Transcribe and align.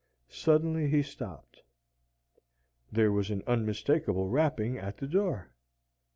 Suddenly 0.31 0.89
he 0.89 1.03
stopped. 1.03 1.61
There 2.91 3.11
was 3.11 3.29
an 3.29 3.43
unmistakable 3.45 4.27
rapping 4.29 4.79
at 4.79 4.97
the 4.97 5.05
door. 5.05 5.51